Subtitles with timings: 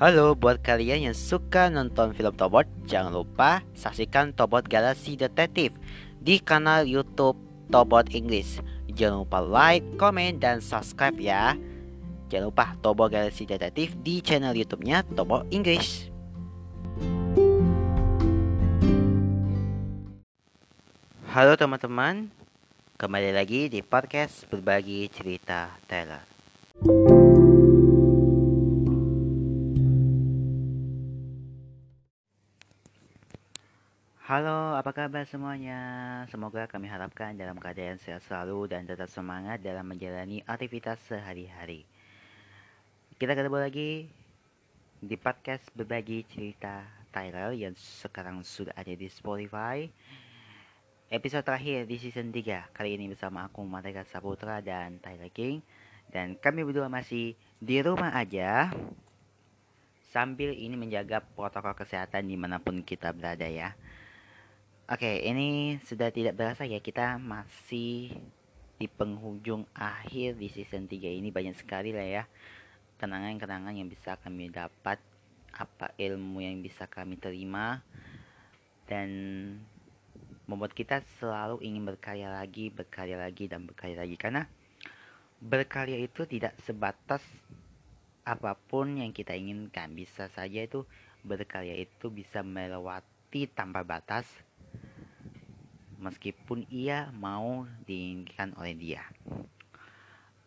[0.00, 5.76] Halo buat kalian yang suka nonton film Tobot, jangan lupa saksikan Tobot Galaxy Detektif
[6.16, 7.36] di kanal YouTube
[7.68, 8.64] Tobot English.
[8.96, 11.52] Jangan lupa like, komen, dan subscribe ya.
[12.32, 16.08] Jangan lupa Tobot Galaxy Detektif di channel YouTube-nya Tobot English.
[21.28, 22.32] Halo teman-teman,
[22.96, 26.29] kembali lagi di podcast berbagi cerita Taylor.
[34.30, 35.82] Halo, apa kabar semuanya?
[36.30, 41.82] Semoga kami harapkan dalam keadaan sehat selalu dan tetap semangat dalam menjalani aktivitas sehari-hari.
[43.18, 44.06] Kita ketemu lagi
[45.02, 49.90] di podcast berbagi cerita Tyler yang sekarang sudah ada di Spotify.
[51.10, 55.58] Episode terakhir di season 3 Kali ini bersama aku Mateka Saputra dan Tyler King
[56.06, 58.70] Dan kami berdua masih di rumah aja
[60.14, 63.74] Sambil ini menjaga protokol kesehatan di mana pun kita berada ya
[64.90, 68.10] Oke, ini sudah tidak berasa ya kita masih
[68.74, 71.30] di penghujung akhir di season 3 ini.
[71.30, 72.22] Banyak sekali lah ya
[72.98, 74.98] kenangan-kenangan yang bisa kami dapat,
[75.54, 77.86] apa ilmu yang bisa kami terima
[78.90, 79.06] dan
[80.50, 84.18] membuat kita selalu ingin berkarya lagi, berkarya lagi dan berkarya lagi.
[84.18, 84.42] Karena
[85.38, 87.22] berkarya itu tidak sebatas
[88.26, 89.94] apa pun yang kita inginkan.
[89.94, 90.82] Bisa saja itu
[91.22, 94.49] berkarya itu bisa melewati tanpa batas
[96.00, 99.04] meskipun ia mau diinginkan oleh dia.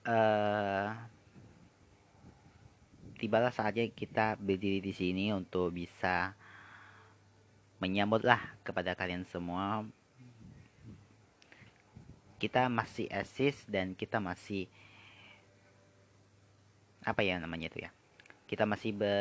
[0.03, 0.91] Uh,
[3.21, 6.35] tibalah saatnya kita berdiri di sini untuk bisa
[7.79, 9.87] menyambutlah kepada kalian semua.
[12.41, 14.67] Kita masih eksis dan kita masih
[17.07, 17.91] apa ya namanya itu ya?
[18.49, 19.15] Kita masih be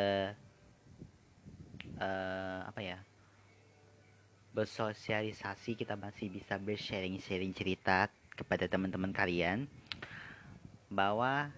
[2.03, 2.99] uh, apa ya?
[4.53, 9.65] Bersosialisasi kita masih bisa bersharing-sharing cerita kepada teman-teman kalian
[10.93, 11.49] bahwa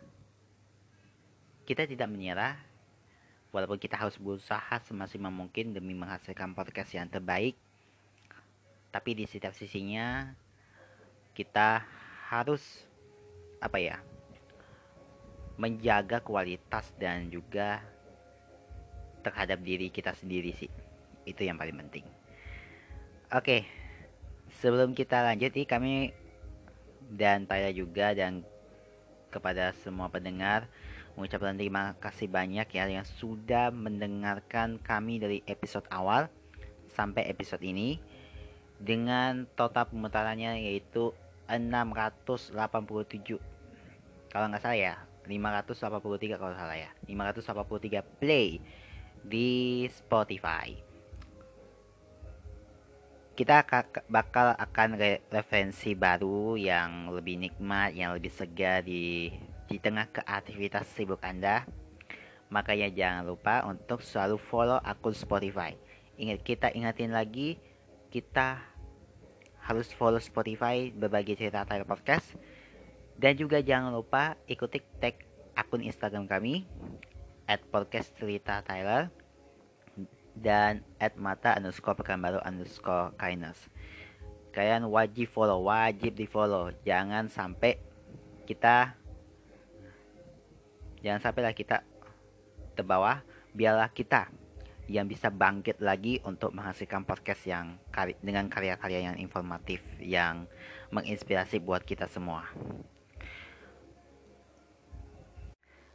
[1.67, 2.55] kita tidak menyerah
[3.51, 7.59] walaupun kita harus berusaha semaksimal mungkin demi menghasilkan podcast yang terbaik
[8.95, 10.31] tapi di setiap sisinya
[11.35, 11.83] kita
[12.31, 12.63] harus
[13.59, 13.99] apa ya
[15.59, 17.83] menjaga kualitas dan juga
[19.27, 20.71] terhadap diri kita sendiri sih.
[21.25, 22.14] Itu yang paling penting
[23.35, 23.67] Oke,
[24.63, 26.15] sebelum kita lanjut nih kami
[27.11, 28.47] dan Taya juga dan
[29.35, 30.71] kepada semua pendengar
[31.19, 36.31] mengucapkan terima kasih banyak ya yang sudah mendengarkan kami dari episode awal
[36.95, 37.99] sampai episode ini
[38.79, 41.11] dengan total pemutarannya yaitu
[41.51, 42.55] 687
[44.31, 44.95] kalau nggak salah ya
[45.27, 46.95] 583 kalau salah ya.
[47.11, 48.63] 583 play
[49.27, 50.84] di Spotify
[53.35, 53.67] kita
[54.07, 54.95] bakal akan
[55.27, 59.35] referensi baru yang lebih nikmat, yang lebih segar di
[59.67, 61.67] di tengah keaktivitas sibuk Anda.
[62.55, 65.75] Makanya jangan lupa untuk selalu follow akun Spotify.
[66.15, 67.59] Ingat kita ingatin lagi
[68.15, 68.63] kita
[69.67, 72.39] harus follow Spotify berbagi cerita Tyler Podcast
[73.19, 75.19] dan juga jangan lupa ikuti tag
[75.59, 76.63] akun Instagram kami
[77.51, 79.24] at podcast cerita Tyler
[80.35, 83.71] dan at mata underscore baru underscore kindness.
[84.55, 86.71] Kalian wajib follow wajib di follow.
[86.87, 87.79] Jangan sampai
[88.47, 88.95] kita
[91.03, 91.83] jangan sampai lah kita
[92.75, 93.23] terbawa
[93.55, 94.31] biarlah kita
[94.85, 97.81] yang bisa bangkit lagi untuk menghasilkan podcast yang
[98.21, 100.45] dengan karya-karya yang informatif yang
[100.93, 102.45] menginspirasi buat kita semua.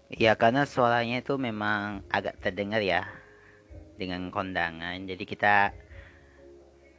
[0.09, 3.05] Ya karena suaranya itu memang agak terdengar ya
[3.99, 5.03] dengan kondangan.
[5.03, 5.75] Jadi kita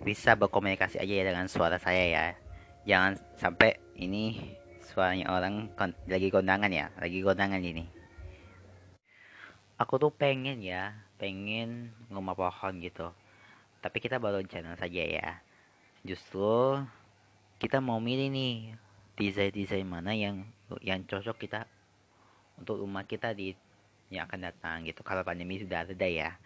[0.05, 2.25] bisa berkomunikasi aja ya dengan suara saya ya.
[2.85, 4.37] Jangan sampai ini
[4.85, 7.89] suaranya orang kon lagi kondangan ya lagi kondangan ini.
[9.81, 13.09] Aku tuh pengen ya pengen rumah pohon gitu.
[13.81, 15.41] Tapi kita baru channel saja ya.
[16.05, 16.81] Justru
[17.61, 18.77] kita mau milih nih
[19.17, 20.45] desain-desain mana yang
[20.81, 21.69] yang cocok kita
[22.57, 23.53] untuk rumah kita di
[24.09, 25.01] yang akan datang gitu.
[25.05, 26.37] Kalau pandemi sudah ada ya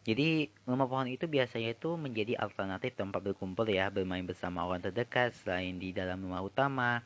[0.00, 5.36] jadi rumah pohon itu biasanya itu menjadi alternatif tempat berkumpul ya, bermain bersama orang terdekat
[5.36, 7.04] selain di dalam rumah utama.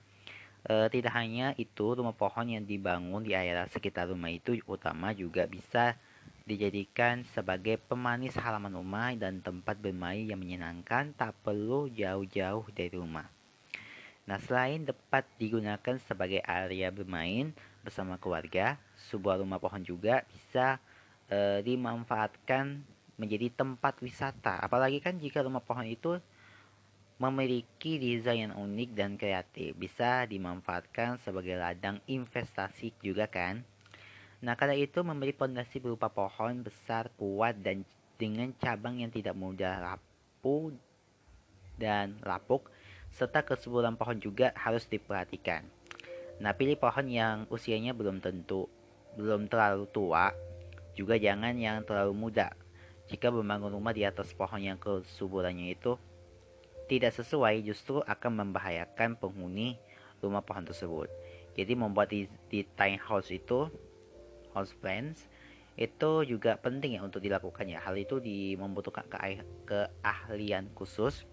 [0.62, 5.42] E, tidak hanya itu, rumah pohon yang dibangun di area sekitar rumah itu utama juga
[5.50, 5.98] bisa
[6.46, 13.26] dijadikan sebagai pemanis halaman rumah dan tempat bermain yang menyenangkan tak perlu jauh-jauh dari rumah.
[14.24, 17.50] Nah, selain dapat digunakan sebagai area bermain,
[17.84, 18.80] bersama keluarga,
[19.10, 20.80] sebuah rumah pohon juga bisa
[21.28, 22.82] e, dimanfaatkan
[23.16, 24.58] menjadi tempat wisata.
[24.58, 26.18] Apalagi kan jika rumah pohon itu
[27.14, 33.62] memiliki desain yang unik dan kreatif, bisa dimanfaatkan sebagai ladang investasi juga kan.
[34.42, 37.86] Nah, karena itu memberi pondasi berupa pohon besar, kuat dan
[38.18, 40.74] dengan cabang yang tidak mudah rapuh
[41.78, 42.70] dan lapuk
[43.14, 45.62] serta kesuburan pohon juga harus diperhatikan.
[46.42, 48.66] Nah, pilih pohon yang usianya belum tentu
[49.14, 50.34] belum terlalu tua,
[50.94, 52.54] juga jangan yang terlalu muda.
[53.10, 56.00] Jika membangun rumah di atas pohon yang kesuburannya itu
[56.88, 59.76] tidak sesuai justru akan membahayakan penghuni
[60.24, 61.08] rumah pohon tersebut.
[61.54, 63.68] Jadi membuat di, di tiny house itu
[64.56, 65.28] house plants
[65.74, 67.82] itu juga penting ya untuk dilakukan ya.
[67.82, 68.22] Hal itu
[68.56, 69.18] membutuhkan ke,
[69.66, 71.26] keahlian khusus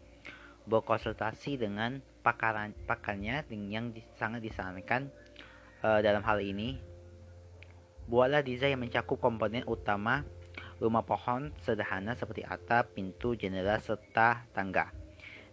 [0.66, 5.10] berkonsultasi dengan pakaran pakarnya yang sangat disarankan
[5.86, 6.78] uh, dalam hal ini.
[8.12, 10.28] Buatlah desain yang mencakup komponen utama
[10.84, 14.92] rumah pohon sederhana seperti atap, pintu, jendela, serta tangga.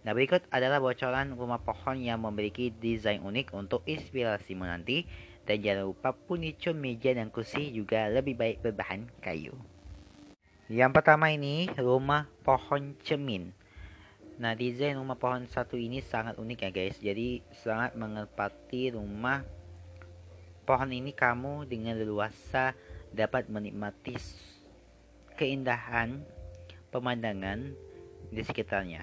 [0.03, 5.07] Nah, berikut adalah bocoran rumah pohon yang memiliki desain unik untuk inspirasi menanti.
[5.47, 9.55] Dan jangan lupa furniture meja dan kursi juga lebih baik berbahan kayu.
[10.69, 13.49] Yang pertama ini rumah pohon cermin.
[14.37, 16.97] Nah, desain rumah pohon satu ini sangat unik ya guys.
[17.01, 19.41] Jadi sangat menepati rumah
[20.69, 22.77] pohon ini kamu dengan leluasa
[23.09, 24.13] dapat menikmati
[25.33, 26.21] keindahan
[26.93, 27.73] pemandangan
[28.29, 29.01] di sekitarnya.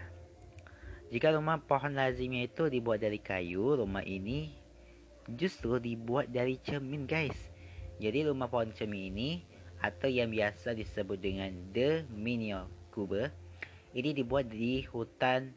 [1.11, 4.55] Jika rumah pohon lazimnya itu dibuat dari kayu, rumah ini
[5.27, 7.35] justru dibuat dari cermin guys.
[7.99, 9.43] Jadi rumah pohon cermin ini
[9.83, 13.27] atau yang biasa disebut dengan The Minion Cube
[13.91, 15.51] ini dibuat di hutan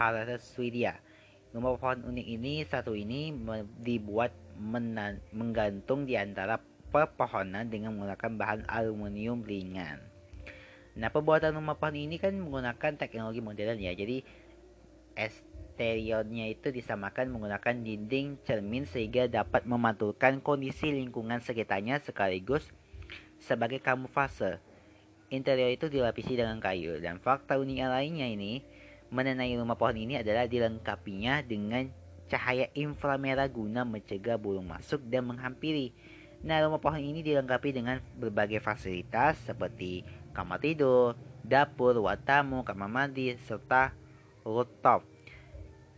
[0.00, 0.96] Halasa Swedia.
[1.52, 3.36] Rumah pohon unik ini satu ini
[3.84, 4.32] dibuat
[5.32, 6.60] menggantung di antara
[6.92, 10.00] pepohonan dengan menggunakan bahan aluminium ringan.
[10.92, 13.96] Nah, pembuatan rumah pohon ini kan menggunakan teknologi modern ya.
[13.96, 14.20] Jadi
[15.12, 22.68] Eksteriornya itu disamakan menggunakan dinding cermin sehingga dapat memantulkan kondisi lingkungan sekitarnya sekaligus
[23.36, 24.60] sebagai kamuflase.
[25.32, 28.60] Interior itu dilapisi dengan kayu dan fakta unik lainnya ini
[29.12, 31.88] mengenai rumah pohon ini adalah dilengkapinya dengan
[32.32, 35.92] cahaya inframerah guna mencegah burung masuk dan menghampiri.
[36.40, 40.02] Nah, rumah pohon ini dilengkapi dengan berbagai fasilitas seperti
[40.32, 41.12] kamar tidur,
[41.44, 43.92] dapur, ruang tamu, kamar mandi, serta
[44.48, 45.04] rooftop.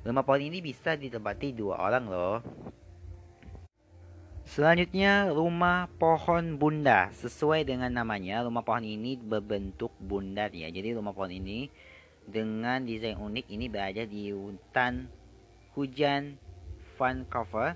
[0.03, 2.43] Rumah pohon ini bisa ditempati dua orang loh.
[4.45, 7.09] Selanjutnya, rumah pohon bunda.
[7.17, 10.69] Sesuai dengan namanya, rumah pohon ini berbentuk bundar ya.
[10.69, 11.73] Jadi rumah pohon ini
[12.29, 15.09] dengan desain unik ini berada di hutan
[15.75, 16.39] hujan
[16.95, 17.75] Vancouver,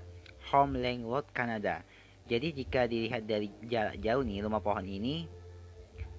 [0.49, 1.83] Homeland Road, Kanada.
[2.31, 5.27] Jadi jika dilihat dari jarak jauh nih, rumah pohon ini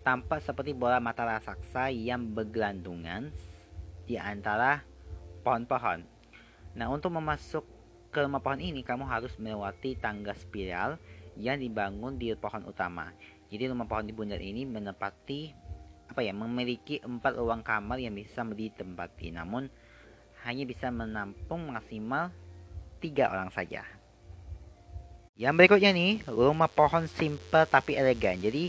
[0.04, 3.32] tampak seperti bola mata raksasa yang bergelantungan
[4.04, 4.84] di antara
[5.44, 6.04] pohon-pohon.
[6.76, 7.64] Nah, untuk memasuk
[8.10, 10.98] ke rumah pohon ini, kamu harus melewati tangga spiral
[11.38, 13.14] yang dibangun di pohon utama.
[13.50, 15.70] Jadi rumah pohon di bundar ini menepati
[16.10, 19.30] apa ya, memiliki empat ruang kamar yang bisa ditempati.
[19.30, 19.70] Namun
[20.44, 22.32] hanya bisa menampung maksimal
[23.00, 23.84] tiga orang saja.
[25.40, 28.36] Yang berikutnya nih, rumah pohon simple tapi elegan.
[28.36, 28.68] Jadi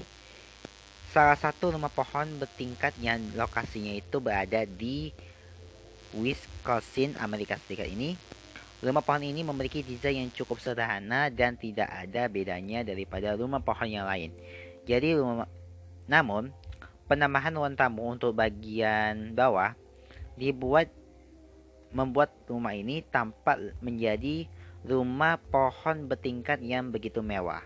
[1.11, 5.11] salah satu rumah pohon bertingkat yang lokasinya itu berada di
[6.15, 8.15] Wisconsin, Amerika Serikat ini,
[8.79, 13.91] rumah pohon ini memiliki desain yang cukup sederhana dan tidak ada bedanya daripada rumah pohon
[13.91, 14.31] yang lain.
[14.87, 15.51] Jadi rumah,
[16.07, 16.55] namun
[17.11, 19.75] penambahan ruang tamu untuk bagian bawah
[20.39, 20.87] dibuat
[21.91, 24.47] membuat rumah ini tampak menjadi
[24.81, 27.61] rumah pohon bertingkat yang begitu mewah.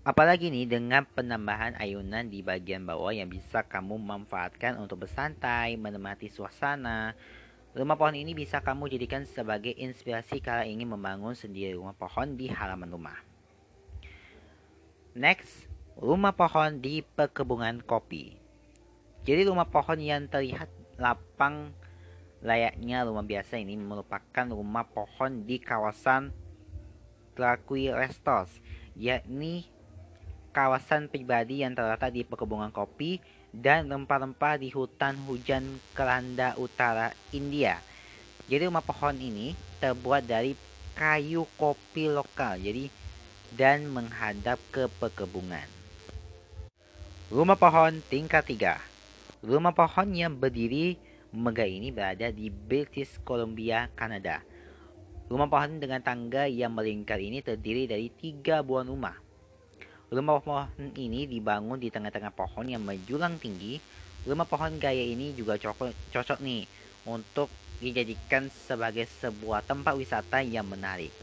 [0.00, 6.32] Apalagi nih dengan penambahan ayunan di bagian bawah yang bisa kamu manfaatkan untuk bersantai, menemati
[6.32, 7.12] suasana.
[7.76, 12.48] Rumah pohon ini bisa kamu jadikan sebagai inspirasi kalau ingin membangun sendiri rumah pohon di
[12.48, 13.18] halaman rumah.
[15.12, 15.68] Next,
[16.00, 18.40] rumah pohon di perkebunan kopi.
[19.28, 21.76] Jadi rumah pohon yang terlihat lapang
[22.40, 26.32] layaknya rumah biasa ini merupakan rumah pohon di kawasan
[27.36, 28.60] Trakui Restos,
[28.96, 29.68] yakni
[30.50, 33.22] kawasan pribadi yang terletak di perkebunan kopi
[33.54, 37.78] dan rempah-rempah di hutan hujan Keranda Utara India.
[38.50, 40.58] Jadi rumah pohon ini terbuat dari
[40.98, 42.58] kayu kopi lokal.
[42.58, 42.90] Jadi
[43.54, 45.66] dan menghadap ke perkebunan.
[47.30, 48.78] Rumah pohon tingkat 3.
[49.46, 50.98] Rumah pohon yang berdiri
[51.30, 54.42] megah ini berada di British Columbia, Kanada.
[55.30, 59.14] Rumah pohon dengan tangga yang melingkar ini terdiri dari tiga buah rumah.
[60.10, 63.78] Rumah pohon ini dibangun di tengah-tengah pohon yang menjulang tinggi.
[64.26, 66.66] Rumah pohon gaya ini juga cocok, cocok nih
[67.06, 67.46] untuk
[67.78, 71.14] dijadikan sebagai sebuah tempat wisata yang menarik.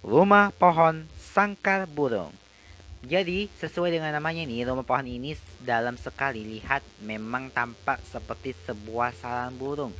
[0.00, 2.32] Rumah pohon sangkar burung.
[2.98, 9.14] Jadi, sesuai dengan namanya nih, rumah pohon ini dalam sekali lihat memang tampak seperti sebuah
[9.14, 9.94] sarang burung.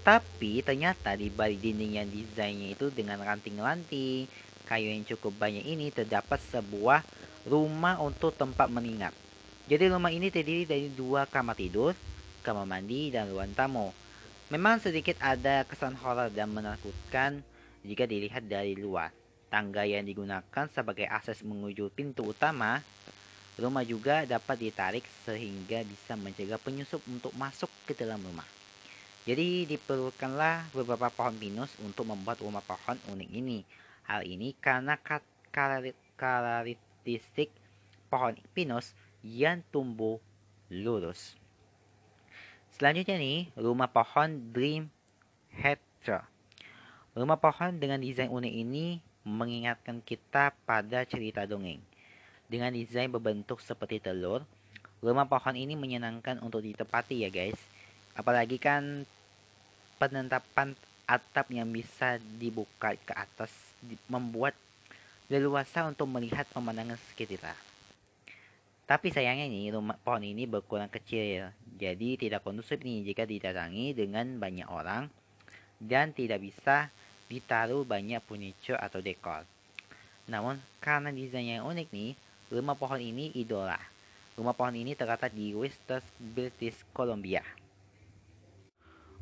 [0.00, 4.24] Tapi ternyata di balik dinding yang desainnya itu dengan ranting-ranting,
[4.64, 7.04] kayu yang cukup banyak ini terdapat sebuah
[7.44, 9.12] rumah untuk tempat menginap.
[9.68, 11.92] Jadi rumah ini terdiri dari dua kamar tidur,
[12.40, 13.92] kamar mandi, dan ruang tamu.
[14.48, 17.44] Memang sedikit ada kesan horor dan menakutkan
[17.84, 19.17] jika dilihat dari luar.
[19.48, 22.84] Tangga yang digunakan sebagai akses menuju pintu utama
[23.58, 28.46] rumah juga dapat ditarik sehingga bisa mencegah penyusup untuk masuk ke dalam rumah.
[29.26, 33.66] Jadi diperlukanlah beberapa pohon pinus untuk membuat rumah pohon unik ini.
[34.08, 34.96] Hal ini karena
[35.52, 37.50] karakteristik
[38.08, 40.16] pohon pinus yang tumbuh
[40.72, 41.36] lurus.
[42.72, 44.88] Selanjutnya nih, rumah pohon Dream
[45.50, 46.14] Hedge.
[47.18, 51.84] Rumah pohon dengan desain unik ini mengingatkan kita pada cerita dongeng.
[52.48, 54.40] Dengan desain berbentuk seperti telur,
[55.04, 57.60] rumah pohon ini menyenangkan untuk ditepati ya guys.
[58.16, 59.04] Apalagi kan
[60.00, 60.72] penentapan
[61.04, 63.52] atap yang bisa dibuka ke atas
[64.08, 64.56] membuat
[65.28, 67.56] leluasa untuk melihat pemandangan sekitar.
[68.88, 74.40] Tapi sayangnya ini rumah pohon ini berkurang kecil, jadi tidak kondusif nih jika didatangi dengan
[74.40, 75.12] banyak orang
[75.76, 76.88] dan tidak bisa
[77.28, 79.44] ditaruh banyak furniture atau dekor.
[80.28, 82.12] Namun, karena desainnya yang unik nih,
[82.52, 83.80] rumah pohon ini idola.
[84.36, 87.40] Rumah pohon ini terletak di Western British Columbia.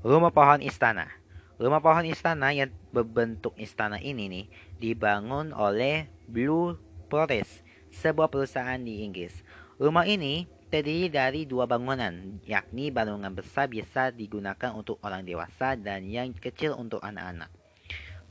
[0.06, 1.08] Rumah pohon istana.
[1.56, 4.46] Rumah pohon istana yang berbentuk istana ini nih
[4.76, 6.76] dibangun oleh Blue
[7.08, 7.64] Forest,
[7.96, 9.32] sebuah perusahaan di Inggris.
[9.80, 12.12] Rumah ini terdiri dari dua bangunan,
[12.44, 17.48] yakni bangunan besar biasa digunakan untuk orang dewasa dan yang kecil untuk anak-anak.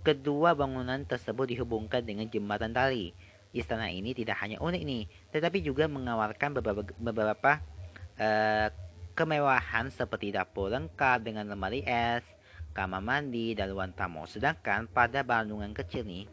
[0.06, 3.10] Kedua bangunan tersebut dihubungkan dengan jembatan tali.
[3.58, 7.58] Istana ini tidak hanya unik nih, tetapi juga menawarkan beberapa, beberapa
[8.22, 8.70] uh,
[9.18, 12.22] kemewahan seperti dapur lengkap dengan lemari es,
[12.78, 14.30] kamar mandi, dan ruang tamu.
[14.30, 16.30] Sedangkan pada bangunan kecil nih,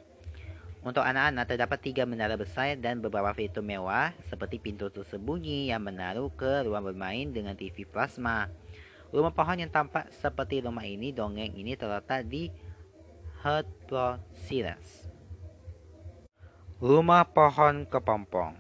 [0.82, 6.26] untuk anak-anak terdapat tiga menara besar dan beberapa fitur mewah seperti pintu tersembunyi yang menaruh
[6.34, 8.50] ke ruang bermain dengan TV plasma.
[9.14, 12.50] Rumah pohon yang tampak seperti rumah ini dongeng ini terletak di
[13.42, 14.78] Hertfordshire.
[16.78, 18.54] Rumah pohon kepompong.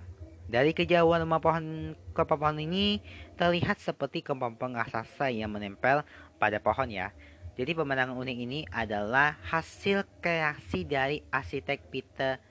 [0.50, 2.98] Dari kejauhan rumah pohon kepompong ini
[3.38, 6.02] terlihat seperti kepompong raksasa yang menempel
[6.42, 7.14] pada pohon ya.
[7.54, 12.42] Jadi pemandangan unik ini adalah hasil kreasi dari arsitek Peter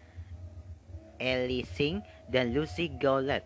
[1.20, 2.00] Ellising
[2.32, 3.44] dan Lucy Gowlet.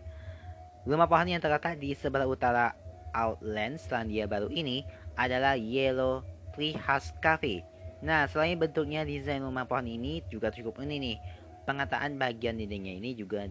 [0.86, 2.70] Rumah pohon yang terletak di sebelah utara
[3.10, 4.86] Outland Selandia Baru ini
[5.18, 6.22] adalah Yellow
[6.54, 7.75] Tree House Cafe
[8.06, 11.18] Nah, selain bentuknya desain rumah pohon ini juga cukup unik nih.
[11.66, 13.50] Pengataan bagian dindingnya ini juga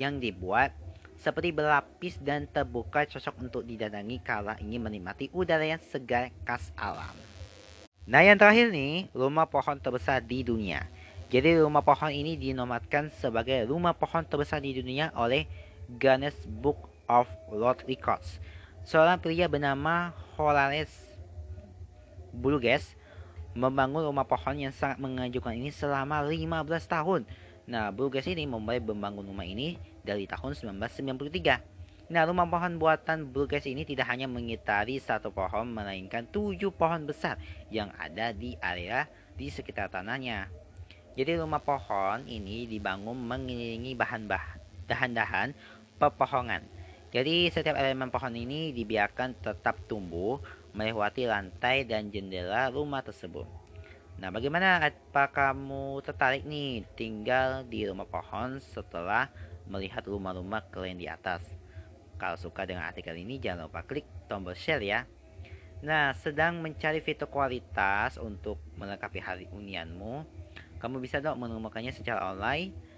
[0.00, 0.72] yang dibuat
[1.20, 7.12] seperti berlapis dan terbuka cocok untuk didatangi kala ingin menikmati udara yang segar khas alam.
[8.08, 10.88] Nah yang terakhir nih, rumah pohon terbesar di dunia.
[11.28, 15.44] Jadi rumah pohon ini dinomatkan sebagai rumah pohon terbesar di dunia oleh
[16.00, 18.40] Guinness Book of World Records.
[18.88, 21.20] Seorang pria bernama Horace
[22.32, 22.96] Burgess
[23.54, 27.22] membangun rumah pohon yang sangat mengajukan ini selama 15 tahun.
[27.70, 32.10] Nah, Burgess ini memulai membangun rumah ini dari tahun 1993.
[32.10, 37.38] Nah, rumah pohon buatan Burgess ini tidak hanya mengitari satu pohon, melainkan tujuh pohon besar
[37.70, 39.06] yang ada di area
[39.38, 40.50] di sekitar tanahnya.
[41.14, 44.58] Jadi rumah pohon ini dibangun mengelilingi bahan-bahan
[44.90, 45.54] dahan-dahan
[46.02, 46.66] pepohongan.
[47.10, 50.38] Jadi setiap elemen pohon ini dibiarkan tetap tumbuh
[50.70, 53.50] melewati lantai dan jendela rumah tersebut.
[54.22, 59.26] Nah, bagaimana apa kamu tertarik nih tinggal di rumah pohon setelah
[59.66, 61.42] melihat rumah-rumah keren di atas?
[62.14, 65.08] Kalau suka dengan artikel ini, jangan lupa klik tombol share ya.
[65.80, 70.28] Nah, sedang mencari fitur kualitas untuk melengkapi hari unianmu,
[70.76, 72.89] kamu bisa dong menemukannya secara online.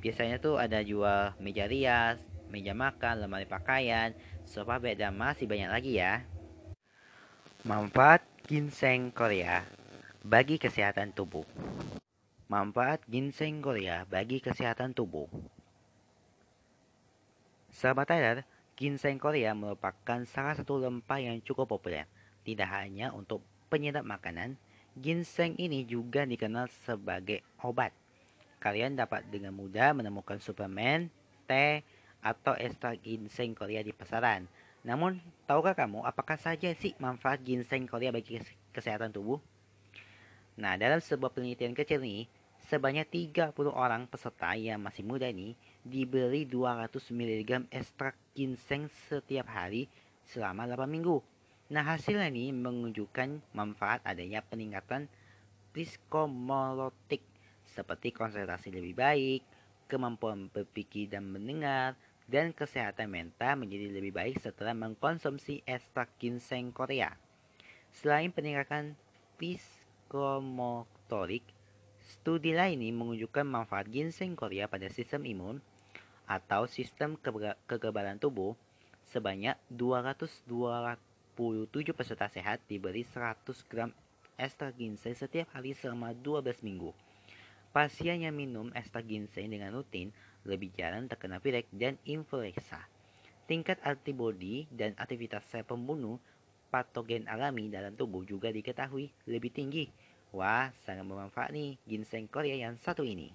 [0.00, 2.16] Biasanya tuh ada jual meja rias,
[2.48, 4.16] meja makan, lemari pakaian,
[4.48, 6.24] sofa bed dan masih banyak lagi ya.
[7.62, 9.62] Manfaat ginseng Korea
[10.24, 11.44] bagi kesehatan tubuh.
[12.48, 15.28] Manfaat ginseng Korea bagi kesehatan tubuh.
[17.70, 18.42] Sahabat Tyler,
[18.74, 22.08] ginseng Korea merupakan salah satu rempah yang cukup populer.
[22.42, 24.58] Tidak hanya untuk penyedap makanan,
[24.98, 27.94] Ginseng ini juga dikenal sebagai obat.
[28.60, 31.08] Kalian dapat dengan mudah menemukan suplemen,
[31.48, 31.80] teh,
[32.20, 34.44] atau ekstrak ginseng Korea di pasaran.
[34.84, 35.16] Namun,
[35.48, 38.36] tahukah kamu apakah saja sih manfaat ginseng Korea bagi
[38.72, 39.40] kesehatan tubuh?
[40.60, 42.28] Nah, dalam sebuah penelitian kecil nih,
[42.68, 49.88] sebanyak 30 orang peserta yang masih muda nih diberi 200 mg ekstrak ginseng setiap hari
[50.28, 51.24] selama 8 minggu.
[51.72, 55.08] Nah, hasilnya nih menunjukkan manfaat adanya peningkatan
[55.70, 57.22] psikomolotik
[57.74, 59.42] seperti konsentrasi lebih baik,
[59.90, 61.96] kemampuan berpikir dan mendengar,
[62.30, 67.18] dan kesehatan mental menjadi lebih baik setelah mengkonsumsi ekstrak ginseng Korea.
[67.90, 68.94] Selain peningkatan
[69.34, 71.42] psikomotorik,
[72.06, 75.58] studi lain ini menunjukkan manfaat ginseng Korea pada sistem imun
[76.30, 77.18] atau sistem
[77.66, 78.54] kekebalan tubuh
[79.10, 83.90] sebanyak 200 27 peserta sehat diberi 100 gram
[84.38, 86.94] ekstrak ginseng setiap hari selama 12 minggu.
[87.70, 90.10] Pasien yang minum ekstrak ginseng dengan rutin
[90.42, 92.82] lebih jarang terkena pilek dan influenza.
[93.46, 96.18] Tingkat antibodi dan aktivitas sel pembunuh
[96.70, 99.86] patogen alami dalam tubuh juga diketahui lebih tinggi.
[100.30, 103.30] Wah, sangat bermanfaat nih ginseng Korea yang satu ini.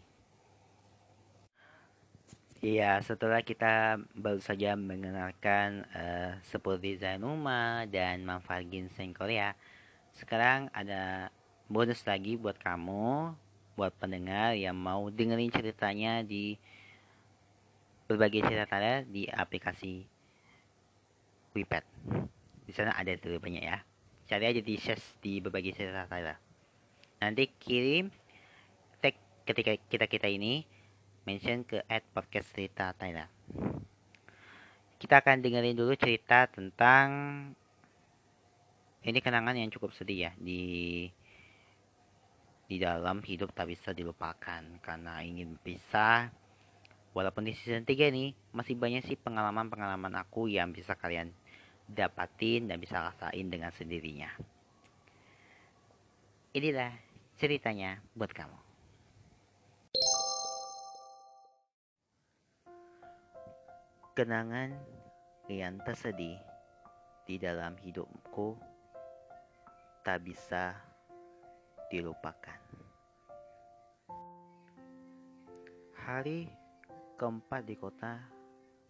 [2.64, 9.54] Iya, setelah kita baru saja mengenalkan uh, seperti Zanuma dan manfaat ginseng Korea,
[10.16, 11.30] sekarang ada
[11.68, 13.36] bonus lagi buat kamu,
[13.76, 16.56] buat pendengar yang mau dengerin ceritanya di
[18.08, 20.08] berbagai cerita di aplikasi
[21.52, 21.84] WePad.
[22.66, 23.84] Di sana ada tuh banyak ya.
[24.26, 26.08] Cari aja di search di berbagai cerita
[27.22, 28.10] Nanti kirim
[29.04, 29.16] tag
[29.46, 30.66] ketika kita kita ini
[31.28, 33.30] mention ke at podcast cerita Thailand.
[34.96, 37.08] Kita akan dengerin dulu cerita tentang
[39.06, 41.06] ini kenangan yang cukup sedih ya di
[42.66, 46.34] di dalam hidup tak bisa dilupakan karena ingin pisah.
[47.16, 51.32] Walaupun di season 3 ini masih banyak sih pengalaman-pengalaman aku yang bisa kalian
[51.88, 54.34] dapatin dan bisa rasain dengan sendirinya.
[56.52, 56.92] Inilah
[57.38, 58.60] ceritanya buat kamu.
[64.16, 64.72] Kenangan
[65.52, 66.40] yang tersedih
[67.28, 68.56] di dalam hidupku
[70.08, 70.72] tak bisa
[71.92, 72.65] dilupakan.
[76.06, 76.46] Hari
[77.18, 78.22] keempat di kota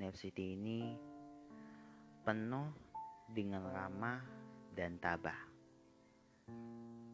[0.03, 0.99] New City ini
[2.27, 2.67] penuh
[3.31, 4.19] dengan ramah
[4.75, 5.39] dan tabah.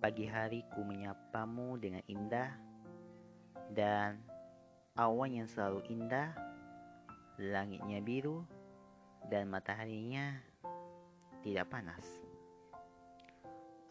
[0.02, 2.50] Pagi hari ku menyapamu dengan indah
[3.78, 4.18] dan
[4.98, 6.34] awan yang selalu indah
[7.38, 8.42] langitnya biru
[9.30, 10.34] dan mataharinya
[11.46, 12.10] tidak panas.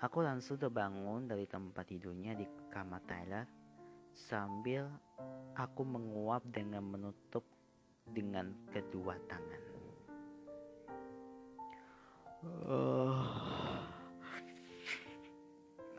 [0.03, 3.60] Aku langsung terbangun dari tempat tidurnya di kamar Tyler
[4.15, 4.87] sambil
[5.55, 7.45] aku menguap dengan menutup
[8.11, 9.63] dengan kedua tangan.
[12.41, 13.21] Uh,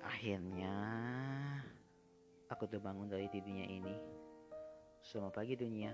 [0.02, 0.76] akhirnya
[2.50, 3.96] aku terbangun dari tidurnya ini.
[5.06, 5.94] Selamat pagi dunia.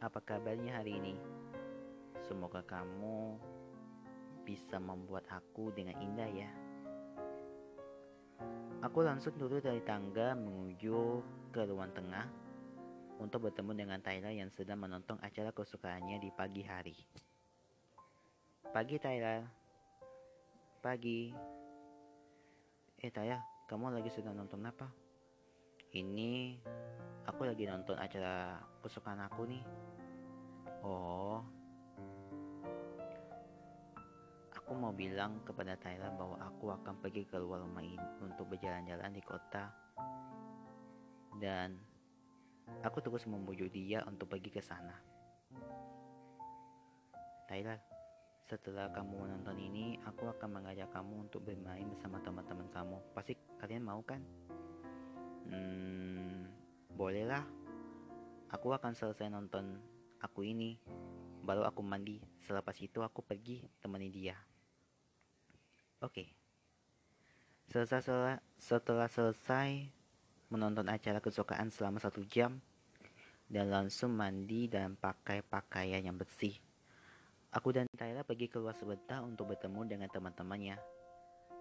[0.00, 1.14] Apa kabarnya hari ini?
[2.24, 3.36] Semoga kamu
[4.44, 6.69] bisa membuat aku dengan indah ya.
[8.80, 11.20] Aku langsung turun dari tangga menuju
[11.52, 12.24] ke ruang tengah
[13.20, 16.96] untuk bertemu dengan Tyler yang sedang menonton acara kesukaannya di pagi hari.
[18.72, 19.44] Pagi Tyler.
[20.80, 21.28] Pagi.
[23.04, 24.88] Eh Tyler, kamu lagi sedang nonton apa?
[25.92, 26.56] Ini
[27.28, 29.64] aku lagi nonton acara kesukaan aku nih.
[30.80, 31.59] Oh.
[34.70, 39.18] Aku mau bilang kepada Thailand bahwa aku akan pergi keluar rumah ini untuk berjalan-jalan di
[39.18, 39.66] kota.
[41.42, 41.74] Dan
[42.78, 44.94] aku terus membujuk dia untuk pergi ke sana.
[47.50, 47.82] Thailand,
[48.46, 52.96] setelah kamu menonton ini, aku akan mengajak kamu untuk bermain bersama teman-teman kamu.
[53.10, 54.22] Pasti kalian mau kan?
[55.50, 56.46] Hmm,
[56.94, 57.42] bolehlah.
[58.54, 59.82] Aku akan selesai nonton
[60.22, 60.78] aku ini.
[61.42, 62.22] Baru aku mandi.
[62.46, 64.38] Selepas itu aku pergi temani dia.
[66.00, 66.24] Oke.
[66.24, 66.28] Okay.
[67.70, 69.86] Setelah, setelah selesai
[70.50, 72.58] menonton acara kesukaan selama satu jam
[73.46, 76.56] dan langsung mandi dan pakai pakaian yang bersih.
[77.50, 80.78] Aku dan Tyler pergi keluar sebentar untuk bertemu dengan teman-temannya.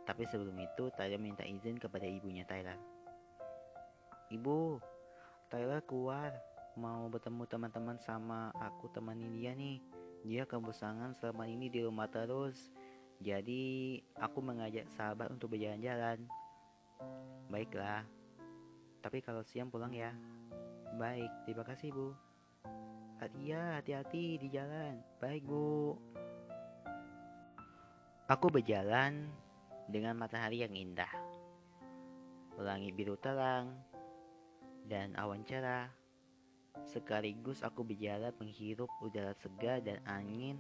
[0.06, 2.78] Tapi sebelum itu, Tyler minta izin kepada ibunya Tyler.
[4.30, 4.78] Ibu,
[5.50, 6.32] Tyler keluar
[6.78, 9.82] mau bertemu teman-teman sama aku temani dia nih.
[10.22, 12.70] Dia kebosangan selama ini di rumah terus.
[13.20, 16.24] Jadi aku mengajak sahabat untuk berjalan-jalan.
[17.52, 18.08] Baiklah.
[19.04, 20.16] Tapi kalau siang pulang ya.
[20.96, 22.16] Baik, terima kasih, Bu.
[23.20, 25.04] Hati ya, hati-hati di jalan.
[25.20, 26.00] Baik, Bu.
[28.32, 29.28] Aku berjalan
[29.92, 31.12] dengan matahari yang indah.
[32.56, 33.76] Langit biru terang
[34.88, 35.92] dan awan cerah.
[36.88, 40.56] Sekaligus aku berjalan menghirup udara segar dan angin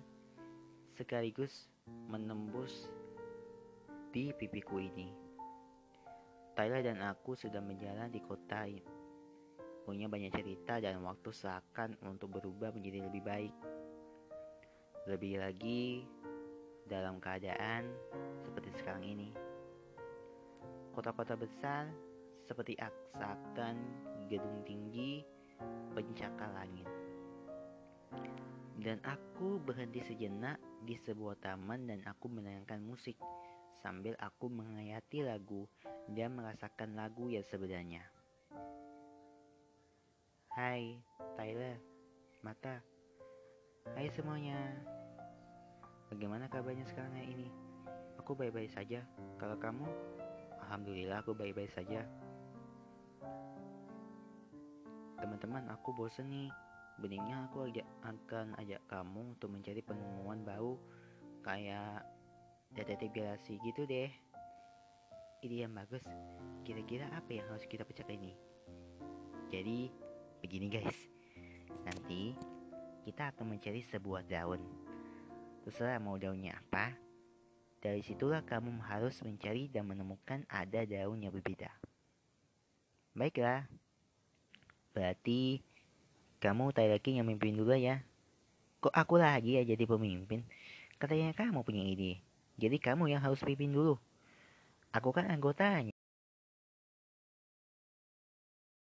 [0.99, 1.71] sekaligus
[2.10, 2.89] menembus
[4.10, 5.10] di pipiku ini.
[6.58, 8.84] Tyler dan aku sedang berjalan di kota ini.
[9.86, 13.56] Punya banyak cerita dan waktu seakan untuk berubah menjadi lebih baik.
[15.08, 16.06] Lebih lagi
[16.89, 17.88] dalam keadaan
[18.43, 19.30] seperti sekarang ini.
[20.93, 21.88] Kota-kota besar
[22.43, 23.78] seperti aksakan
[24.28, 25.21] gedung tinggi
[25.93, 26.89] pencakar langit.
[28.80, 33.19] Dan aku berhenti sejenak di sebuah taman dan aku menayangkan musik
[33.79, 35.67] sambil aku menghayati lagu
[36.11, 38.03] dan merasakan lagu yang sebenarnya.
[40.51, 40.99] Hai,
[41.39, 41.79] Tyler,
[42.43, 42.83] Mata.
[43.95, 44.59] Hai semuanya.
[46.11, 47.47] Bagaimana kabarnya sekarang ini?
[48.19, 49.05] Aku baik-baik saja.
[49.39, 49.87] Kalau kamu?
[50.67, 52.03] Alhamdulillah aku baik-baik saja.
[55.19, 56.51] Teman-teman, aku bosen nih.
[56.99, 60.75] Beningnya aku ajak, akan ajak kamu untuk mencari penemuan baru
[61.47, 62.03] kayak
[62.75, 64.12] detektif galaksi gitu deh.
[65.39, 66.03] Ide yang bagus.
[66.67, 68.35] Kira-kira apa yang harus kita pecahkan ini?
[69.47, 69.88] Jadi,
[70.43, 70.99] begini guys.
[71.88, 72.35] Nanti
[73.07, 74.59] kita akan mencari sebuah daun.
[75.63, 76.99] Terserah mau daunnya apa.
[77.79, 81.71] Dari situlah kamu harus mencari dan menemukan ada daun yang berbeda.
[83.15, 83.71] Baiklah.
[84.91, 85.63] Berarti
[86.39, 87.99] kamu lagi yang mimpin dulu ya.
[88.80, 90.47] Kok aku lagi ya jadi pemimpin?
[90.95, 92.23] Katanya kamu punya ide.
[92.56, 93.99] Jadi kamu yang harus pimpin dulu.
[94.95, 95.91] Aku kan anggotanya.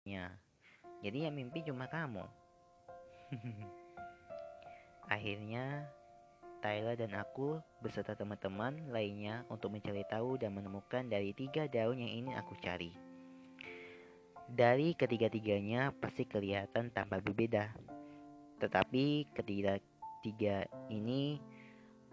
[0.03, 0.35] Ya.
[0.99, 2.27] Jadi yang mimpi cuma kamu.
[5.15, 5.87] Akhirnya
[6.59, 12.11] Tyler dan aku beserta teman-teman lainnya untuk mencari tahu dan menemukan dari tiga daun yang
[12.11, 13.06] ingin aku cari.
[14.47, 17.67] Dari ketiga-tiganya pasti kelihatan tampak berbeda.
[18.63, 19.75] Tetapi ketiga
[20.23, 21.35] tiga ini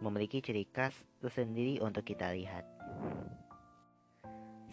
[0.02, 0.92] memiliki ciri khas
[1.22, 2.66] tersendiri untuk kita lihat.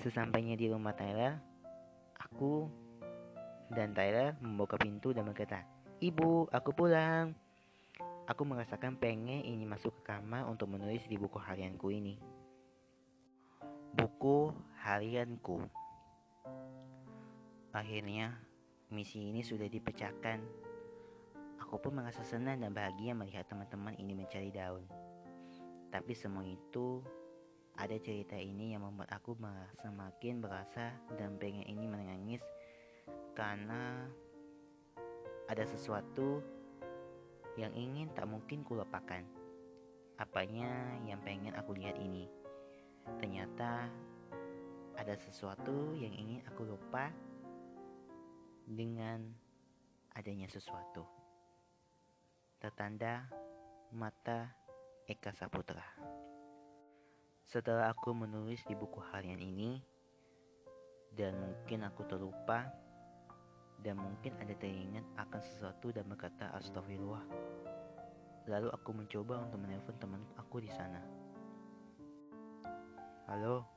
[0.02, 1.38] Sesampainya di rumah Tyler,
[2.18, 2.66] aku
[3.70, 5.62] dan Tyler membuka pintu dan berkata,
[6.02, 7.38] Ibu, aku pulang.
[8.26, 12.18] Aku merasakan pengen ini masuk ke kamar untuk menulis di buku harianku ini.
[13.94, 14.50] Buku
[14.82, 15.81] harianku.
[17.72, 18.36] Akhirnya,
[18.92, 20.44] misi ini sudah dipecahkan.
[21.64, 24.84] Aku pun merasa senang dan bahagia melihat teman-teman ini mencari daun.
[25.88, 27.00] Tapi semua itu
[27.80, 29.40] ada cerita ini yang membuat aku
[29.80, 32.44] semakin berasa dan pengen ini menangis
[33.40, 34.04] karena
[35.48, 36.44] ada sesuatu
[37.56, 39.24] yang ingin tak mungkin kulupakan.
[40.20, 42.28] Apanya yang pengen aku lihat ini?
[43.16, 43.88] Ternyata
[45.00, 47.31] ada sesuatu yang ingin aku lupa
[48.66, 49.26] dengan
[50.14, 51.08] adanya sesuatu.
[52.62, 53.26] Tertanda
[53.92, 54.54] mata
[55.10, 55.84] Eka Saputra.
[57.48, 59.82] Setelah aku menulis di buku harian ini,
[61.12, 62.70] dan mungkin aku terlupa,
[63.84, 67.26] dan mungkin ada teringat akan sesuatu dan berkata astagfirullah.
[68.48, 71.02] Lalu aku mencoba untuk menelpon teman aku di sana.
[73.28, 73.68] Halo,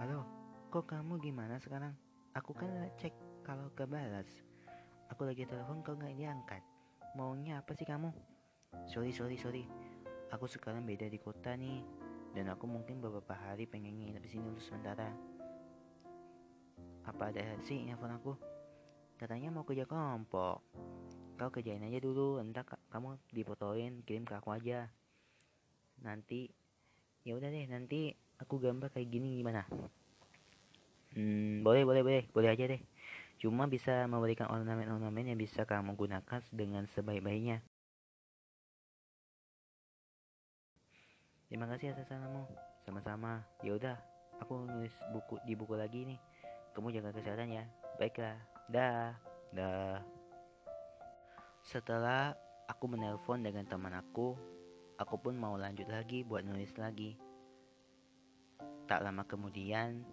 [0.00, 0.24] halo,
[0.72, 1.92] kok kamu gimana sekarang?
[2.32, 4.26] Aku kan cek kalau kebalas.
[5.10, 6.62] Aku lagi telepon kau nggak diangkat.
[7.18, 8.14] Maunya apa sih kamu?
[8.88, 9.66] Sorry, sorry, sorry.
[10.32, 11.82] Aku sekarang beda di kota nih.
[12.32, 15.12] Dan aku mungkin beberapa hari pengen nginep di sini untuk sementara.
[17.04, 18.32] Apa ada sih nelfon aku?
[19.20, 20.64] Katanya mau kerja kelompok.
[21.36, 24.88] Kau kerjain aja dulu, entah kamu dipotoin, kirim ke aku aja.
[26.00, 26.48] Nanti,
[27.26, 29.66] ya udah deh, nanti aku gambar kayak gini gimana?
[31.12, 32.80] Hmm, boleh, boleh, boleh, boleh aja deh.
[33.42, 37.58] Cuma bisa memberikan ornamen-ornamen yang bisa kamu gunakan dengan sebaik-baiknya.
[41.50, 42.46] Terima kasih atas saranmu.
[42.86, 43.42] Sama-sama.
[43.66, 43.98] Ya udah,
[44.38, 46.22] aku nulis buku di buku lagi nih.
[46.70, 47.66] Kamu jaga kesehatan ya.
[47.98, 48.38] Baiklah.
[48.70, 49.10] Dah.
[49.50, 49.98] Dah.
[51.66, 52.38] Setelah
[52.70, 54.38] aku menelpon dengan teman aku,
[55.02, 57.18] aku pun mau lanjut lagi buat nulis lagi.
[58.86, 60.06] Tak lama kemudian,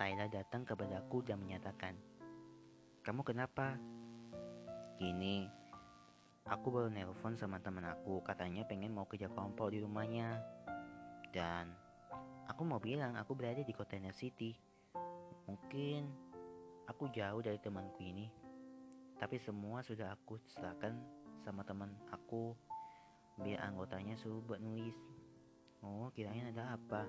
[0.00, 1.92] Tyler datang kepadaku dan menyatakan,
[3.00, 3.80] kamu kenapa?
[5.00, 5.48] Gini,
[6.44, 10.36] aku baru nelpon sama teman aku, katanya pengen mau kerja kelompok di rumahnya.
[11.32, 11.72] Dan
[12.44, 14.52] aku mau bilang aku berada di Container City.
[15.48, 16.12] Mungkin
[16.92, 18.28] aku jauh dari temanku ini,
[19.16, 20.92] tapi semua sudah aku serahkan
[21.40, 22.52] sama teman aku
[23.40, 24.94] biar anggotanya suruh buat nulis.
[25.80, 27.08] Oh, kirain ada apa?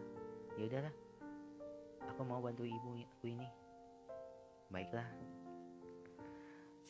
[0.56, 0.96] Ya udahlah.
[2.16, 3.50] Aku mau bantu ibu aku ini.
[4.72, 5.31] Baiklah.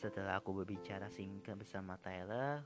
[0.02, 2.58] Setelah aku berbicara singkat bersama Tyler,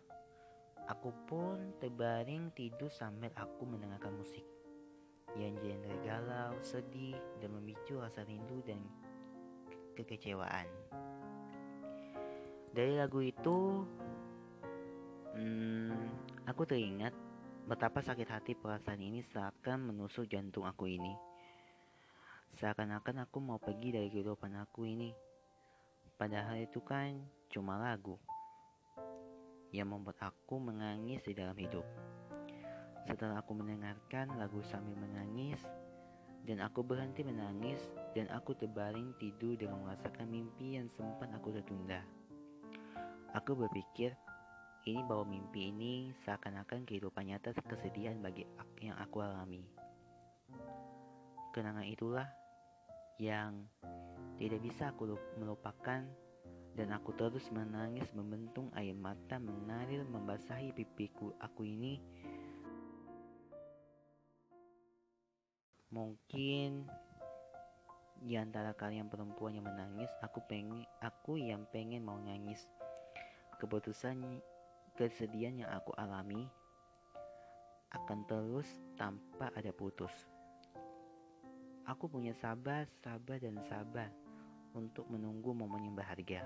[0.89, 4.41] aku pun terbaring tidur sambil aku mendengarkan musik
[5.37, 8.81] yang genre galau, sedih, dan memicu rasa rindu dan
[10.01, 10.65] kekecewaan.
[12.73, 13.85] Dari lagu itu,
[15.37, 15.93] hmm,
[16.49, 17.13] aku teringat
[17.69, 21.13] betapa sakit hati perasaan ini seakan menusuk jantung aku ini.
[22.57, 25.26] Seakan-akan aku mau pergi dari kehidupan aku ini.
[26.17, 27.13] Padahal itu kan
[27.53, 28.17] cuma lagu
[29.69, 31.85] yang membuat aku menangis di dalam hidup.
[33.05, 35.61] Setelah aku mendengarkan lagu sambil menangis,
[36.49, 37.85] dan aku berhenti menangis,
[38.17, 42.01] dan aku terbaring tidur dengan merasakan mimpi yang sempat aku tertunda.
[43.37, 44.17] Aku berpikir,
[44.89, 48.49] ini bahwa mimpi ini seakan-akan kehidupan nyata kesedihan bagi
[48.81, 49.61] yang aku alami.
[51.53, 52.29] Kenangan itulah
[53.21, 53.69] yang
[54.37, 56.05] tidak bisa aku melupakan
[56.77, 61.97] dan aku terus menangis membentung air mata mengalir membasahi pipiku aku ini
[65.97, 66.85] Mungkin
[68.21, 72.61] di antara kalian perempuan yang menangis, aku pengen aku yang pengen mau nangis.
[73.57, 74.21] Keputusan
[74.99, 76.45] kesedihan yang aku alami
[77.97, 78.69] akan terus
[79.01, 80.13] tanpa ada putus.
[81.89, 84.26] Aku punya sabar, sabar dan sabar
[84.77, 86.45] untuk menunggu momen yang berharga.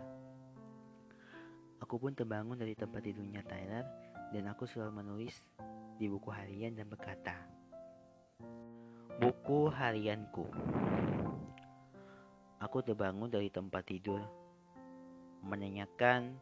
[1.83, 3.83] Aku pun terbangun dari tempat tidurnya Tyler
[4.31, 5.35] dan aku selalu menulis
[5.99, 7.35] di buku harian dan berkata,
[9.21, 10.47] Buku harianku.
[12.63, 14.23] Aku terbangun dari tempat tidur,
[15.45, 16.39] menanyakan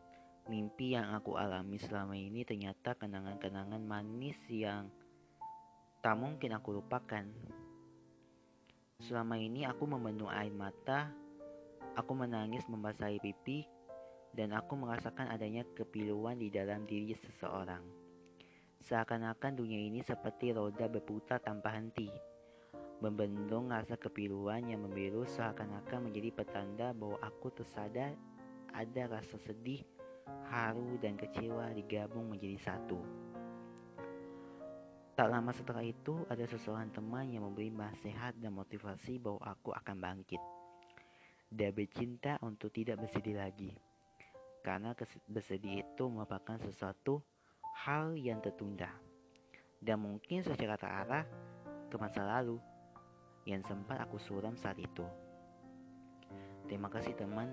[0.46, 4.90] mimpi yang aku alami selama ini ternyata kenangan-kenangan manis yang
[6.00, 7.26] tak mungkin aku lupakan.
[8.98, 11.10] Selama ini aku membendung air mata,
[11.98, 13.66] aku menangis membasahi pipi,
[14.30, 17.82] dan aku merasakan adanya kepiluan di dalam diri seseorang.
[18.78, 22.06] Seakan-akan dunia ini seperti roda berputar tanpa henti
[22.98, 28.10] Membendung rasa kepiluan yang membiru seakan-akan menjadi petanda bahwa aku tersadar
[28.74, 29.86] ada rasa sedih,
[30.50, 32.98] haru, dan kecewa digabung menjadi satu.
[35.14, 39.96] Tak lama setelah itu, ada seseorang teman yang memberi nasihat dan motivasi bahwa aku akan
[40.02, 40.57] bangkit.
[41.48, 43.72] Dan bercinta untuk tidak bersedih lagi.
[44.60, 44.92] Karena
[45.28, 47.24] bersedih itu merupakan sesuatu
[47.88, 48.92] hal yang tertunda.
[49.80, 51.24] Dan mungkin secara terarah
[51.88, 52.60] ke masa lalu
[53.48, 55.06] yang sempat aku suram saat itu.
[56.68, 57.48] Terima kasih teman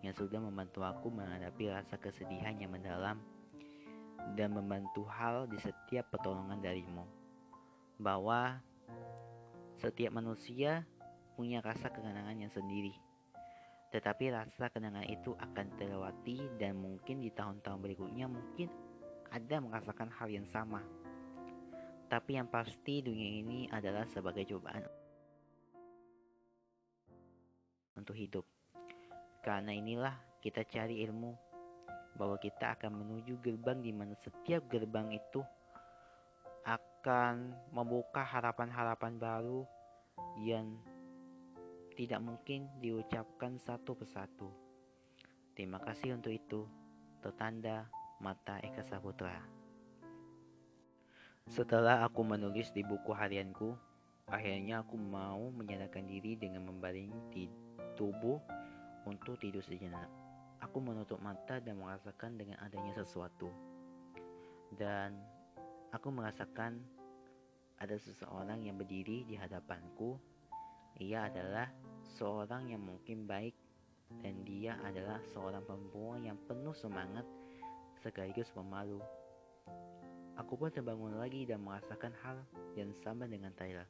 [0.00, 3.20] yang sudah membantu aku menghadapi rasa kesedihan yang mendalam
[4.32, 7.04] dan membantu hal di setiap pertolongan darimu.
[8.00, 8.64] Bahwa
[9.76, 10.88] setiap manusia
[11.36, 12.96] punya rasa kenangan yang sendiri.
[13.90, 18.68] Tetapi rasa kenangan itu akan terlewati dan mungkin di tahun-tahun berikutnya mungkin
[19.30, 20.82] ada merasakan hal yang sama.
[22.06, 24.86] Tapi yang pasti dunia ini adalah sebagai cobaan
[27.98, 28.46] untuk hidup.
[29.42, 31.34] Karena inilah kita cari ilmu
[32.16, 35.42] bahwa kita akan menuju gerbang di mana setiap gerbang itu
[36.66, 39.62] akan membuka harapan-harapan baru
[40.42, 40.66] yang
[41.96, 44.52] tidak mungkin diucapkan satu persatu.
[45.56, 46.68] Terima kasih untuk itu.
[47.24, 47.88] Tertanda
[48.20, 49.40] Mata Eka Saputra.
[51.48, 53.72] Setelah aku menulis di buku harianku,
[54.28, 58.38] akhirnya aku mau menyadarkan diri dengan membaring tidur tubuh
[59.08, 60.06] untuk tidur sejenak.
[60.60, 63.48] Aku menutup mata dan merasakan dengan adanya sesuatu.
[64.76, 65.16] Dan
[65.90, 66.76] aku merasakan
[67.80, 70.20] ada seseorang yang berdiri di hadapanku.
[71.00, 71.68] Ia adalah
[72.16, 73.52] seorang yang mungkin baik
[74.24, 77.28] dan dia adalah seorang perempuan yang penuh semangat
[78.00, 79.04] sekaligus pemalu.
[80.40, 82.40] Aku pun terbangun lagi dan merasakan hal
[82.72, 83.84] yang sama dengan Tyler.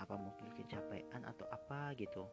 [0.00, 2.24] Apa mungkin kecapean atau apa gitu?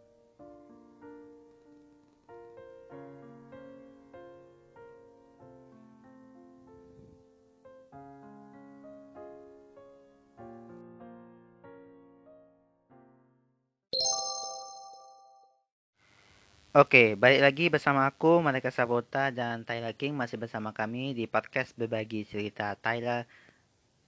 [16.71, 21.75] Oke, balik lagi bersama aku, Malika Sabota dan Tyler King masih bersama kami di podcast
[21.75, 23.27] berbagi cerita Tyler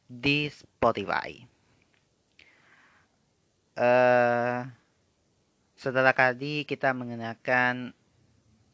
[0.07, 1.43] di Spotify.
[3.75, 4.63] Uh,
[5.75, 7.91] Setelah tadi kita mengenakan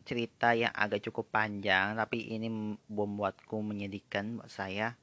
[0.05, 4.93] cerita yang agak cukup panjang, tapi ini membuatku menyedihkan buat saya.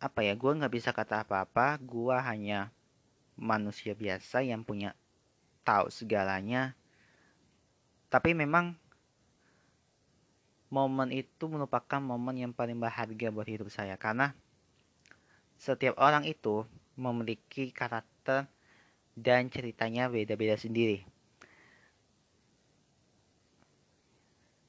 [0.00, 2.72] Apa ya, gue nggak bisa kata apa-apa, gue hanya
[3.36, 4.96] manusia biasa yang punya
[5.68, 6.72] tahu segalanya.
[8.08, 8.72] Tapi memang
[10.72, 14.32] momen itu merupakan momen yang paling berharga buat hidup saya karena
[15.60, 16.64] setiap orang itu
[16.96, 18.48] memiliki karakter
[19.12, 21.04] dan ceritanya beda-beda sendiri.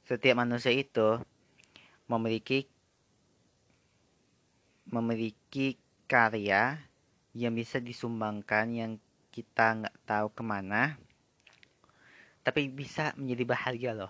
[0.09, 1.21] setiap manusia itu
[2.09, 2.65] memiliki
[4.89, 5.77] memiliki
[6.09, 6.81] karya
[7.37, 8.91] yang bisa disumbangkan yang
[9.29, 10.97] kita nggak tahu ke mana
[12.43, 14.09] tapi bisa menjadi bahagia loh.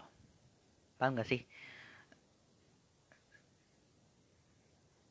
[0.96, 1.44] Paham gak sih?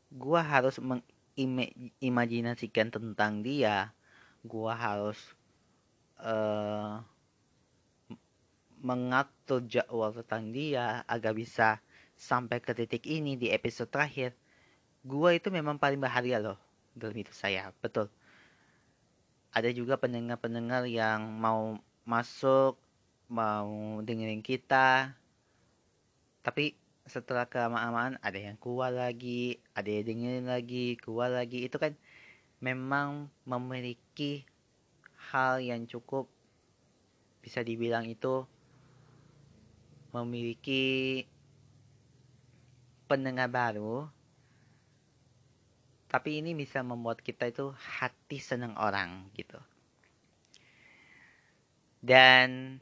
[0.08, 3.92] Gua harus mengimajinasikan tentang dia.
[4.40, 5.20] Gua harus
[6.24, 7.04] uh,
[8.80, 11.84] mengatur jadwal tentang dia agar bisa
[12.16, 14.32] sampai ke titik ini di episode terakhir.
[15.04, 16.56] Gua itu memang paling bahagia loh
[16.98, 18.10] dalam hidup saya betul
[19.52, 22.76] ada juga pendengar-pendengar yang mau masuk
[23.28, 25.12] mau dengerin kita.
[26.44, 26.76] Tapi
[27.08, 31.64] setelah kelamaan ada yang keluar lagi ada yang dengerin lagi keluar lagi.
[31.64, 31.96] Itu kan
[32.60, 34.44] memang memiliki
[35.32, 36.28] hal yang cukup
[37.44, 38.44] bisa dibilang itu
[40.12, 41.24] memiliki
[43.08, 44.08] pendengar baru
[46.08, 49.60] tapi ini bisa membuat kita itu hati senang orang gitu.
[52.00, 52.80] Dan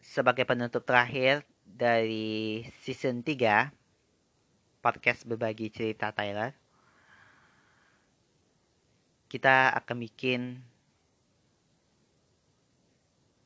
[0.00, 3.68] sebagai penutup terakhir dari season 3
[4.80, 6.56] podcast berbagi cerita Tyler
[9.28, 10.40] kita akan bikin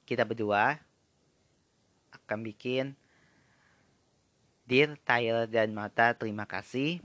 [0.06, 0.78] kita berdua
[2.14, 2.94] akan bikin
[4.62, 7.02] Dear Tyler dan Mata, terima kasih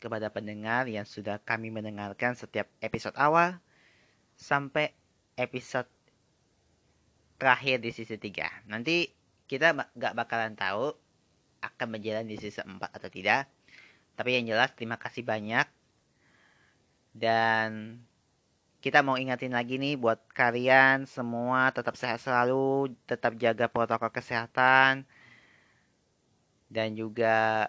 [0.00, 3.60] kepada pendengar yang sudah kami mendengarkan setiap episode awal
[4.34, 4.96] sampai
[5.36, 5.86] episode
[7.36, 8.66] terakhir di sisi 3.
[8.72, 9.12] Nanti
[9.44, 10.96] kita gak bakalan tahu
[11.60, 13.46] akan berjalan di sisi 4 atau tidak.
[14.16, 15.68] Tapi yang jelas terima kasih banyak.
[17.12, 18.00] Dan
[18.80, 25.04] kita mau ingatin lagi nih buat kalian semua tetap sehat selalu, tetap jaga protokol kesehatan
[26.70, 27.68] dan juga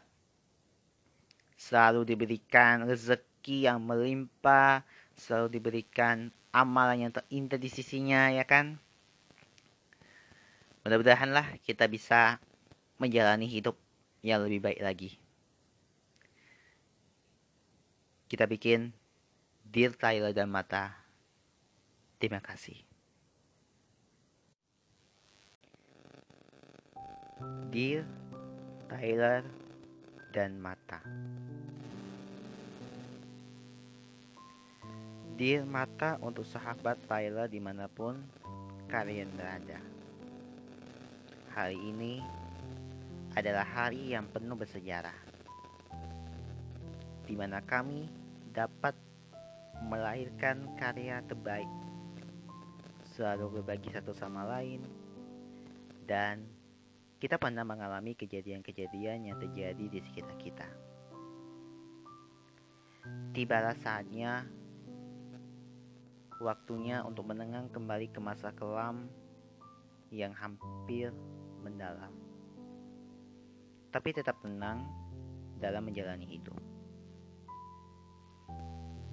[1.62, 4.82] selalu diberikan rezeki yang melimpah,
[5.14, 8.82] selalu diberikan amalan yang terindah di sisinya ya kan.
[10.82, 12.42] Mudah-mudahan lah kita bisa
[12.98, 13.78] menjalani hidup
[14.26, 15.22] yang lebih baik lagi.
[18.26, 18.90] Kita bikin
[19.62, 21.02] Dear Tyler dan Mata
[22.22, 22.78] Terima kasih.
[27.74, 28.06] Dear
[28.86, 29.42] Tyler
[30.30, 31.02] dan Mata
[35.42, 38.14] Dear Mata untuk sahabat Tyler di mana pun
[38.86, 39.82] kalian berada
[41.58, 42.22] Hari ini
[43.34, 45.18] adalah hari yang penuh bersejarah
[47.26, 48.06] di mana kami
[48.54, 48.94] dapat
[49.90, 51.74] melahirkan karya terbaik
[53.18, 54.86] selalu berbagi satu sama lain,
[56.06, 56.46] dan
[57.18, 60.70] kita pernah mengalami kejadian-kejadian yang terjadi di sekitar kita.
[63.34, 64.61] Tibalah saatnya
[66.42, 69.08] waktunya untuk menengang kembali ke masa kelam
[70.10, 71.14] yang hampir
[71.62, 72.12] mendalam.
[73.94, 74.90] Tapi tetap tenang
[75.62, 76.58] dalam menjalani hidup.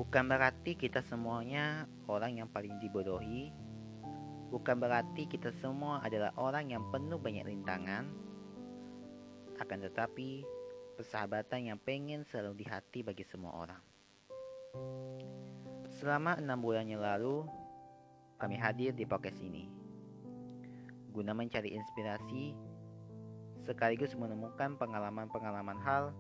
[0.00, 3.50] Bukan berarti kita semuanya orang yang paling dibodohi
[4.48, 8.08] Bukan berarti kita semua adalah orang yang penuh banyak rintangan,
[9.60, 10.40] akan tetapi
[10.96, 13.83] persahabatan yang pengen selalu di hati bagi semua orang.
[15.99, 17.42] Selama enam bulan yang lalu,
[18.38, 19.67] kami hadir di podcast ini.
[21.11, 22.55] Guna mencari inspirasi,
[23.67, 26.15] sekaligus menemukan pengalaman-pengalaman hal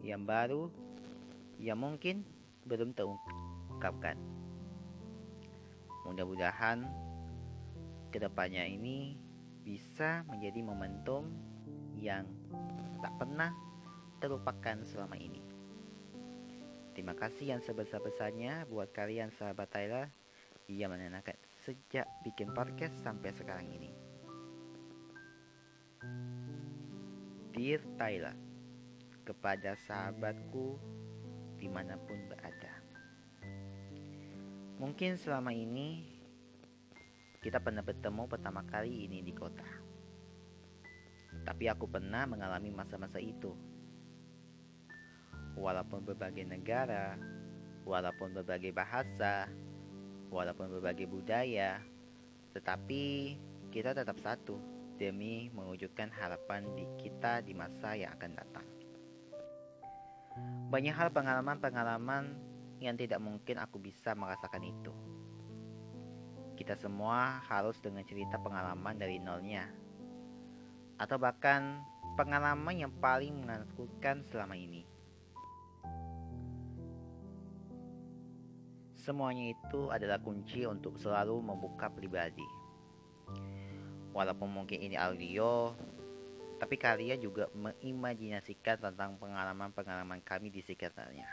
[0.00, 0.72] yang baru
[1.60, 2.24] yang mungkin
[2.64, 4.16] belum terungkapkan.
[6.08, 6.88] Mudah-mudahan
[8.08, 9.20] ke depannya ini
[9.60, 11.28] bisa menjadi momentum
[12.00, 12.24] yang
[13.04, 13.52] tak pernah
[14.24, 15.41] terlupakan selama ini.
[16.92, 20.12] Terima kasih yang sebesar-besarnya buat kalian sahabat Tyler
[20.68, 23.90] yang menenangkan sejak bikin podcast sampai sekarang ini.
[27.56, 28.36] Dear Tyler,
[29.24, 30.76] kepada sahabatku
[31.56, 32.72] di mana pun berada.
[34.76, 36.04] Mungkin selama ini
[37.40, 39.64] kita pernah bertemu pertama kali ini di kota.
[41.42, 43.71] Tapi aku pernah mengalami masa-masa itu.
[45.56, 47.16] Walaupun berbagai negara,
[47.84, 49.50] walaupun berbagai bahasa,
[50.32, 51.82] walaupun berbagai budaya,
[52.56, 53.36] tetapi
[53.72, 54.56] kita tetap satu
[54.96, 58.66] demi mewujudkan harapan di kita di masa yang akan datang.
[60.72, 62.36] Banyak hal pengalaman-pengalaman
[62.80, 64.92] yang tidak mungkin aku bisa merasakan itu.
[66.56, 69.68] Kita semua harus dengan cerita pengalaman dari nolnya.
[70.96, 71.82] Atau bahkan
[72.16, 74.91] pengalaman yang paling menakutkan selama ini.
[79.02, 82.46] Semuanya itu adalah kunci untuk selalu membuka pribadi.
[84.14, 85.74] Walaupun mungkin ini audio,
[86.62, 91.26] tapi kalian juga mengimajinasikan tentang pengalaman-pengalaman kami di sekitarnya.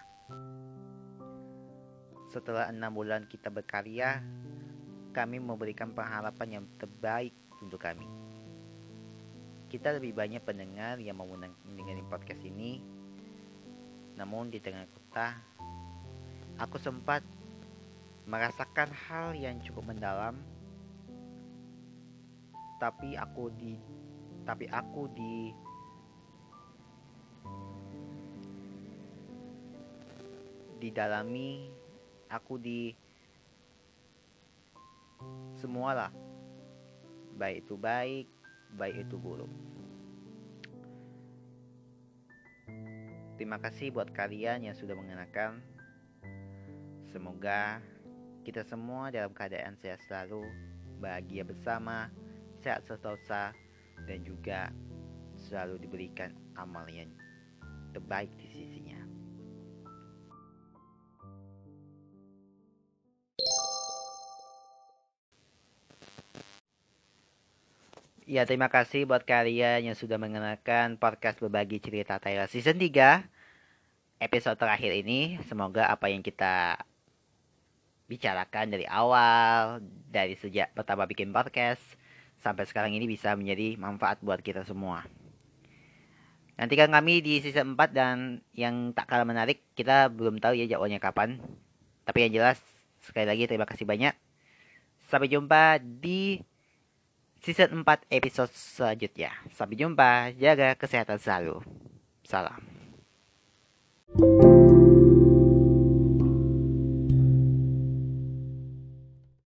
[2.34, 4.18] Setelah enam bulan kita berkarya,
[5.14, 8.10] kami memberikan pengharapan yang terbaik untuk kami.
[9.70, 12.82] Kita lebih banyak pendengar yang mau mendengar podcast ini,
[14.18, 15.38] namun di tengah kota,
[16.58, 17.22] aku sempat
[18.30, 20.38] merasakan hal yang cukup mendalam,
[22.78, 23.74] tapi aku di
[24.46, 25.50] tapi aku di
[30.78, 31.74] didalami
[32.30, 32.94] aku di
[35.58, 36.14] semualah.
[37.34, 38.30] Baik itu baik
[38.78, 39.50] baik itu buruk.
[43.42, 45.64] Terima kasih buat kalian yang sudah mengenakan.
[47.10, 47.82] Semoga
[48.50, 50.42] kita semua dalam keadaan sehat selalu
[50.98, 52.10] bahagia bersama
[52.66, 53.54] sehat sentosa
[54.10, 54.74] dan juga
[55.38, 57.14] selalu diberikan amal yang
[57.94, 58.98] terbaik di sisinya.
[68.26, 73.30] Ya, terima kasih buat kalian yang sudah mengenalkan podcast berbagi cerita Thailand season 3
[74.26, 75.38] episode terakhir ini.
[75.46, 76.89] Semoga apa yang kita
[78.10, 79.80] bicarakan dari awal,
[80.10, 81.80] dari sejak pertama bikin podcast,
[82.42, 85.06] sampai sekarang ini bisa menjadi manfaat buat kita semua.
[86.60, 91.00] Nantikan kami di season 4 dan yang tak kalah menarik, kita belum tahu ya jadwalnya
[91.00, 91.40] kapan.
[92.04, 92.60] Tapi yang jelas,
[93.00, 94.12] sekali lagi terima kasih banyak.
[95.08, 96.44] Sampai jumpa di
[97.40, 99.32] season 4 episode selanjutnya.
[99.56, 101.64] Sampai jumpa, jaga kesehatan selalu.
[102.28, 102.69] Salam.